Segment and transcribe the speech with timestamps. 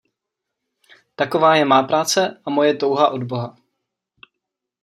[1.15, 3.55] Taková je má práce a moje touha od boha.